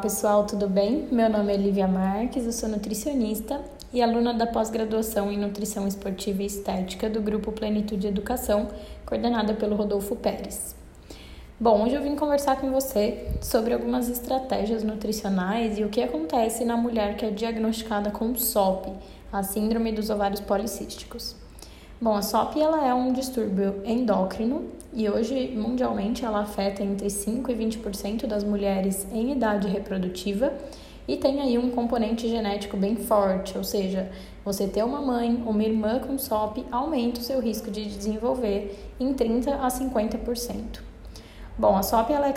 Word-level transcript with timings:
pessoal, 0.00 0.44
tudo 0.44 0.68
bem? 0.68 1.06
Meu 1.12 1.30
nome 1.30 1.54
é 1.54 1.56
Lívia 1.56 1.86
Marques, 1.86 2.44
eu 2.44 2.52
sou 2.52 2.68
nutricionista 2.68 3.60
e 3.92 4.02
aluna 4.02 4.34
da 4.34 4.44
pós-graduação 4.44 5.30
em 5.30 5.38
Nutrição 5.38 5.86
Esportiva 5.86 6.42
e 6.42 6.46
Estética 6.46 7.08
do 7.08 7.22
Grupo 7.22 7.52
Plenitude 7.52 8.08
Educação, 8.08 8.66
coordenada 9.06 9.54
pelo 9.54 9.76
Rodolfo 9.76 10.16
Pérez. 10.16 10.74
Bom, 11.60 11.84
hoje 11.84 11.94
eu 11.94 12.02
vim 12.02 12.16
conversar 12.16 12.60
com 12.60 12.72
você 12.72 13.28
sobre 13.40 13.72
algumas 13.72 14.08
estratégias 14.08 14.82
nutricionais 14.82 15.78
e 15.78 15.84
o 15.84 15.88
que 15.88 16.02
acontece 16.02 16.64
na 16.64 16.76
mulher 16.76 17.16
que 17.16 17.24
é 17.24 17.30
diagnosticada 17.30 18.10
com 18.10 18.34
SOP, 18.34 18.88
a 19.32 19.44
Síndrome 19.44 19.92
dos 19.92 20.10
Ovários 20.10 20.40
Policísticos. 20.40 21.41
Bom, 22.02 22.16
a 22.16 22.20
SOP 22.20 22.60
ela 22.60 22.84
é 22.84 22.92
um 22.92 23.12
distúrbio 23.12 23.80
endócrino 23.84 24.72
e 24.92 25.08
hoje 25.08 25.52
mundialmente 25.54 26.24
ela 26.24 26.40
afeta 26.40 26.82
entre 26.82 27.08
5 27.08 27.48
e 27.48 27.54
20% 27.54 28.26
das 28.26 28.42
mulheres 28.42 29.06
em 29.12 29.30
idade 29.30 29.68
reprodutiva 29.68 30.52
e 31.06 31.16
tem 31.16 31.40
aí 31.40 31.56
um 31.56 31.70
componente 31.70 32.28
genético 32.28 32.76
bem 32.76 32.96
forte, 32.96 33.56
ou 33.56 33.62
seja, 33.62 34.10
você 34.44 34.66
ter 34.66 34.82
uma 34.82 35.00
mãe 35.00 35.44
uma 35.46 35.62
irmã 35.62 36.00
com 36.00 36.18
SOP 36.18 36.66
aumenta 36.72 37.20
o 37.20 37.22
seu 37.22 37.38
risco 37.38 37.70
de 37.70 37.84
desenvolver 37.84 38.76
em 38.98 39.14
30 39.14 39.54
a 39.54 39.68
50%. 39.68 40.80
Bom, 41.56 41.76
a 41.76 41.84
SOP 41.84 42.10
ela 42.10 42.26
é 42.26 42.34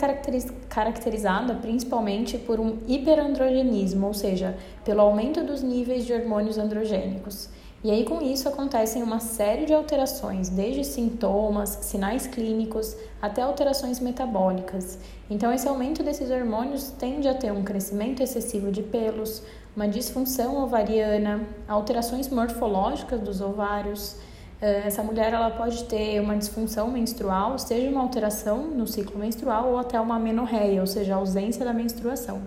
caracterizada 0.68 1.54
principalmente 1.56 2.38
por 2.38 2.60
um 2.60 2.78
hiperandrogenismo, 2.86 4.06
ou 4.06 4.14
seja, 4.14 4.56
pelo 4.84 5.00
aumento 5.00 5.42
dos 5.42 5.60
níveis 5.60 6.06
de 6.06 6.12
hormônios 6.12 6.56
androgênicos. 6.56 7.48
E 7.84 7.90
aí, 7.90 8.04
com 8.04 8.20
isso, 8.20 8.48
acontecem 8.48 9.02
uma 9.02 9.20
série 9.20 9.66
de 9.66 9.74
alterações, 9.74 10.48
desde 10.48 10.82
sintomas, 10.82 11.78
sinais 11.82 12.26
clínicos, 12.26 12.96
até 13.20 13.42
alterações 13.42 14.00
metabólicas. 14.00 14.98
Então, 15.30 15.52
esse 15.52 15.68
aumento 15.68 16.02
desses 16.02 16.30
hormônios 16.30 16.90
tende 16.98 17.28
a 17.28 17.34
ter 17.34 17.52
um 17.52 17.62
crescimento 17.62 18.22
excessivo 18.22 18.72
de 18.72 18.82
pelos, 18.82 19.42
uma 19.76 19.86
disfunção 19.86 20.64
ovariana, 20.64 21.46
alterações 21.68 22.28
morfológicas 22.28 23.20
dos 23.20 23.40
ovários. 23.40 24.16
Eh, 24.60 24.84
essa 24.86 25.02
mulher 25.02 25.34
ela 25.34 25.50
pode 25.50 25.84
ter 25.84 26.18
uma 26.20 26.34
disfunção 26.34 26.90
menstrual, 26.90 27.58
seja 27.58 27.88
uma 27.90 28.00
alteração 28.00 28.62
no 28.68 28.86
ciclo 28.86 29.18
menstrual 29.18 29.68
ou 29.68 29.78
até 29.78 30.00
uma 30.00 30.16
amenorreia, 30.16 30.80
ou 30.80 30.86
seja, 30.86 31.14
ausência 31.14 31.64
da 31.64 31.74
menstruação. 31.74 32.42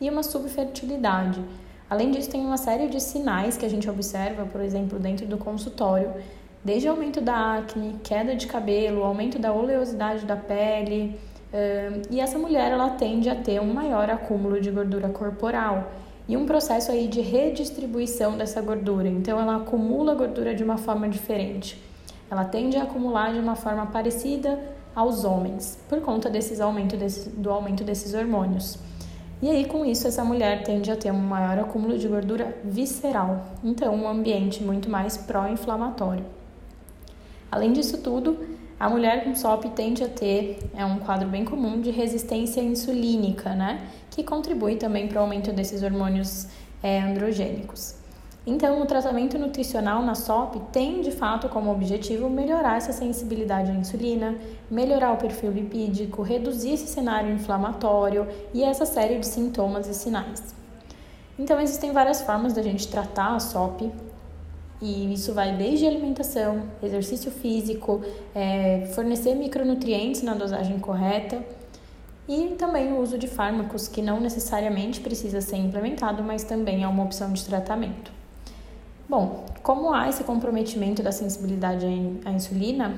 E 0.00 0.08
uma 0.08 0.22
subfertilidade 0.22 1.44
Além 1.88 2.10
disso, 2.10 2.30
tem 2.30 2.40
uma 2.40 2.56
série 2.56 2.88
de 2.88 3.00
sinais 3.00 3.56
que 3.56 3.66
a 3.66 3.68
gente 3.68 3.88
observa, 3.88 4.46
por 4.46 4.60
exemplo, 4.60 4.98
dentro 4.98 5.26
do 5.26 5.36
consultório, 5.36 6.12
desde 6.64 6.88
aumento 6.88 7.20
da 7.20 7.56
acne, 7.56 8.00
queda 8.02 8.34
de 8.34 8.46
cabelo, 8.46 9.04
aumento 9.04 9.38
da 9.38 9.52
oleosidade 9.52 10.24
da 10.24 10.36
pele. 10.36 11.18
e 12.10 12.20
essa 12.20 12.38
mulher 12.38 12.72
ela 12.72 12.90
tende 12.90 13.28
a 13.28 13.36
ter 13.36 13.60
um 13.60 13.72
maior 13.72 14.10
acúmulo 14.10 14.60
de 14.60 14.70
gordura 14.70 15.08
corporal 15.08 15.92
e 16.26 16.36
um 16.36 16.46
processo 16.46 16.90
aí 16.90 17.06
de 17.06 17.20
redistribuição 17.20 18.36
dessa 18.36 18.60
gordura. 18.62 19.08
Então, 19.08 19.38
ela 19.38 19.56
acumula 19.56 20.14
gordura 20.14 20.54
de 20.54 20.64
uma 20.64 20.78
forma 20.78 21.08
diferente. 21.08 21.80
Ela 22.30 22.44
tende 22.44 22.76
a 22.76 22.84
acumular 22.84 23.32
de 23.32 23.38
uma 23.38 23.54
forma 23.54 23.86
parecida 23.86 24.58
aos 24.94 25.24
homens, 25.24 25.78
por 25.88 26.00
conta 26.00 26.30
desses 26.30 26.60
aumento 26.60 26.96
desse, 26.96 27.28
do 27.28 27.50
aumento 27.50 27.84
desses 27.84 28.14
hormônios. 28.14 28.78
E 29.42 29.50
aí, 29.50 29.64
com 29.66 29.84
isso, 29.84 30.06
essa 30.06 30.24
mulher 30.24 30.62
tende 30.62 30.90
a 30.90 30.96
ter 30.96 31.10
um 31.10 31.18
maior 31.18 31.58
acúmulo 31.58 31.98
de 31.98 32.08
gordura 32.08 32.56
visceral, 32.64 33.44
então 33.62 33.94
um 33.94 34.08
ambiente 34.08 34.62
muito 34.62 34.88
mais 34.88 35.16
pró-inflamatório. 35.16 36.24
Além 37.50 37.72
disso 37.72 37.98
tudo, 37.98 38.38
a 38.78 38.88
mulher 38.88 39.24
com 39.24 39.34
SOP 39.34 39.66
tende 39.70 40.02
a 40.02 40.08
ter 40.08 40.58
é 40.74 40.84
um 40.84 40.98
quadro 40.98 41.28
bem 41.28 41.44
comum 41.44 41.80
de 41.80 41.90
resistência 41.90 42.60
insulínica, 42.60 43.54
né? 43.54 43.86
Que 44.10 44.24
contribui 44.24 44.76
também 44.76 45.06
para 45.08 45.18
o 45.18 45.22
aumento 45.22 45.52
desses 45.52 45.82
hormônios 45.82 46.48
é, 46.82 47.00
androgênicos. 47.00 48.03
Então, 48.46 48.82
o 48.82 48.86
tratamento 48.86 49.38
nutricional 49.38 50.02
na 50.02 50.14
SOP 50.14 50.56
tem 50.70 51.00
de 51.00 51.10
fato 51.10 51.48
como 51.48 51.72
objetivo 51.72 52.28
melhorar 52.28 52.76
essa 52.76 52.92
sensibilidade 52.92 53.70
à 53.70 53.74
insulina, 53.74 54.36
melhorar 54.70 55.12
o 55.12 55.16
perfil 55.16 55.50
lipídico, 55.50 56.20
reduzir 56.20 56.74
esse 56.74 56.86
cenário 56.86 57.32
inflamatório 57.32 58.28
e 58.52 58.62
essa 58.62 58.84
série 58.84 59.18
de 59.18 59.26
sintomas 59.26 59.88
e 59.88 59.94
sinais. 59.94 60.54
Então, 61.38 61.58
existem 61.58 61.90
várias 61.92 62.20
formas 62.20 62.52
da 62.52 62.60
gente 62.60 62.86
tratar 62.86 63.34
a 63.34 63.40
SOP, 63.40 63.90
e 64.82 65.14
isso 65.14 65.32
vai 65.32 65.56
desde 65.56 65.86
alimentação, 65.86 66.64
exercício 66.82 67.30
físico, 67.30 68.02
é, 68.34 68.90
fornecer 68.94 69.34
micronutrientes 69.34 70.20
na 70.20 70.34
dosagem 70.34 70.78
correta 70.78 71.42
e 72.28 72.54
também 72.58 72.92
o 72.92 73.00
uso 73.00 73.16
de 73.16 73.26
fármacos 73.26 73.88
que 73.88 74.02
não 74.02 74.20
necessariamente 74.20 75.00
precisa 75.00 75.40
ser 75.40 75.56
implementado, 75.56 76.22
mas 76.22 76.44
também 76.44 76.82
é 76.82 76.88
uma 76.88 77.02
opção 77.02 77.32
de 77.32 77.42
tratamento. 77.44 78.23
Bom, 79.08 79.44
como 79.62 79.92
há 79.92 80.08
esse 80.08 80.24
comprometimento 80.24 81.02
da 81.02 81.12
sensibilidade 81.12 81.84
à 82.24 82.30
insulina, 82.30 82.94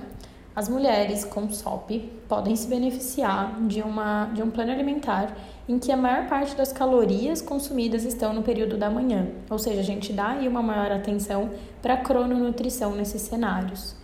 as 0.54 0.68
mulheres 0.68 1.24
com 1.24 1.50
SOP 1.50 2.10
podem 2.28 2.56
se 2.56 2.66
beneficiar 2.68 3.60
de, 3.66 3.82
uma, 3.82 4.30
de 4.32 4.42
um 4.42 4.50
plano 4.50 4.72
alimentar 4.72 5.36
em 5.68 5.78
que 5.78 5.92
a 5.92 5.96
maior 5.96 6.28
parte 6.28 6.54
das 6.56 6.72
calorias 6.72 7.42
consumidas 7.42 8.04
estão 8.04 8.32
no 8.32 8.42
período 8.42 8.78
da 8.78 8.88
manhã, 8.88 9.28
ou 9.50 9.58
seja, 9.58 9.80
a 9.80 9.84
gente 9.84 10.12
dá 10.12 10.28
aí 10.28 10.48
uma 10.48 10.62
maior 10.62 10.90
atenção 10.92 11.50
para 11.82 11.94
a 11.94 11.96
crononutrição 11.98 12.92
nesses 12.92 13.20
cenários. 13.22 13.96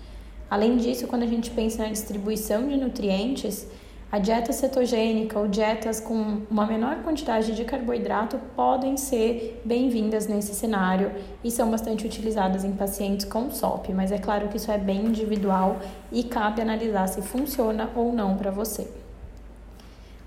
Além 0.50 0.76
disso, 0.76 1.06
quando 1.06 1.22
a 1.22 1.26
gente 1.26 1.50
pensa 1.50 1.84
na 1.84 1.88
distribuição 1.88 2.68
de 2.68 2.76
nutrientes, 2.76 3.66
a 4.12 4.18
dieta 4.18 4.52
cetogênica 4.52 5.38
ou 5.38 5.48
dietas 5.48 5.98
com 5.98 6.42
uma 6.50 6.66
menor 6.66 6.96
quantidade 7.02 7.56
de 7.56 7.64
carboidrato 7.64 8.38
podem 8.54 8.94
ser 8.98 9.62
bem-vindas 9.64 10.26
nesse 10.26 10.54
cenário 10.54 11.10
e 11.42 11.50
são 11.50 11.70
bastante 11.70 12.04
utilizadas 12.04 12.62
em 12.62 12.72
pacientes 12.72 13.24
com 13.24 13.50
SOP, 13.50 13.88
mas 13.94 14.12
é 14.12 14.18
claro 14.18 14.48
que 14.48 14.58
isso 14.58 14.70
é 14.70 14.76
bem 14.76 15.06
individual 15.06 15.80
e 16.12 16.22
cabe 16.24 16.60
analisar 16.60 17.06
se 17.06 17.22
funciona 17.22 17.88
ou 17.96 18.12
não 18.12 18.36
para 18.36 18.50
você. 18.50 18.86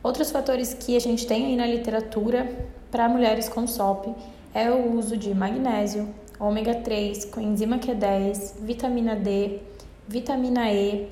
Outros 0.02 0.32
fatores 0.32 0.74
que 0.74 0.98
a 0.98 1.00
gente 1.00 1.28
tem 1.28 1.46
aí 1.46 1.56
na 1.56 1.68
literatura 1.68 2.68
para 2.90 3.08
mulheres 3.08 3.48
com 3.48 3.68
SOP 3.68 4.16
é 4.52 4.72
o 4.72 4.98
uso 4.98 5.16
de 5.16 5.32
magnésio, 5.36 6.10
ômega 6.40 6.74
3, 6.74 7.26
coenzima 7.26 7.78
Q10, 7.78 8.62
vitamina 8.62 9.16
D, 9.16 9.60
vitamina 10.08 10.74
E, 10.74 11.08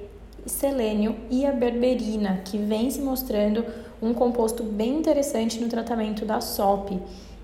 selênio 0.45 1.15
e 1.29 1.45
a 1.45 1.51
berberina, 1.51 2.41
que 2.43 2.57
vem 2.57 2.89
se 2.89 3.01
mostrando 3.01 3.65
um 4.01 4.13
composto 4.13 4.63
bem 4.63 4.97
interessante 4.97 5.59
no 5.59 5.69
tratamento 5.69 6.25
da 6.25 6.41
SOP. 6.41 6.99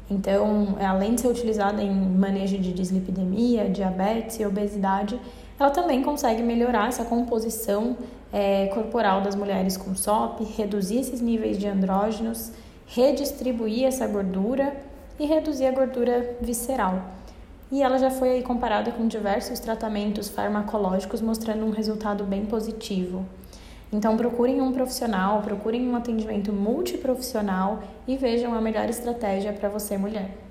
Então, 0.10 0.76
além 0.80 1.16
de 1.16 1.22
ser 1.22 1.28
utilizada 1.28 1.82
em 1.82 1.94
manejo 1.94 2.58
de 2.58 2.74
dislipidemia, 2.74 3.70
diabetes 3.70 4.40
e 4.40 4.46
obesidade, 4.46 5.20
ela 5.60 5.70
também 5.70 6.02
consegue 6.02 6.42
melhorar 6.42 6.88
essa 6.88 7.06
composição 7.06 7.98
é, 8.34 8.68
corporal 8.68 9.22
das 9.22 9.36
mulheres 9.36 9.78
com 9.78 9.96
SOP, 9.96 10.42
reduzir 10.58 11.00
esses 11.00 11.22
níveis 11.22 11.58
de 11.58 11.68
andrógenos, 11.68 12.52
redistribuir 12.88 13.86
essa 13.86 14.08
gordura 14.08 14.76
e 15.20 15.26
reduzir 15.26 15.66
a 15.66 15.72
gordura 15.72 16.38
visceral 16.42 17.19
e 17.72 17.84
ela 17.84 17.97
já 17.97 18.09
foi 18.09 18.41
comparada 18.41 18.91
com 18.91 19.07
diversos 19.07 19.59
tratamentos 19.59 20.28
farmacológicos 20.30 21.22
mostrando 21.22 21.66
um 21.66 21.72
resultado 21.72 22.24
bem 22.24 22.46
positivo. 22.46 23.25
Então 23.91 24.18
procurem 24.18 24.62
um 24.62 24.72
profissional, 24.72 25.41
procurem 25.41 25.88
um 25.88 25.96
atendimento 25.96 26.53
multiprofissional 26.53 27.81
e 28.07 28.18
vejam 28.18 28.53
a 28.53 28.62
melhor 28.62 28.90
estratégia 28.90 29.53
para 29.53 29.69
você 29.69 29.97
mulher. 29.97 30.49